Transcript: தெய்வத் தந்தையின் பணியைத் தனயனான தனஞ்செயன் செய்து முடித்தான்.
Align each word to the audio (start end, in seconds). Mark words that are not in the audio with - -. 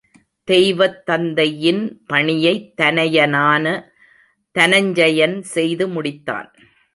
தெய்வத் 0.43 1.05
தந்தையின் 1.05 2.01
பணியைத் 2.07 2.73
தனயனான 2.81 3.65
தனஞ்செயன் 4.59 5.39
செய்து 5.39 5.87
முடித்தான். 5.87 6.49